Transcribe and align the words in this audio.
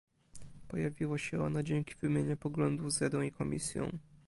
Pojawiło 0.67 1.17
się 1.17 1.43
ono 1.43 1.63
dzięki 1.63 1.93
wymianie 2.01 2.37
poglądów 2.37 2.93
z 2.93 3.01
Radą 3.01 3.21
i 3.21 3.31
Komisją 3.31 3.89